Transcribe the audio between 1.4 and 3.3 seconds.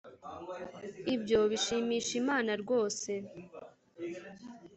bishimisha imana rwose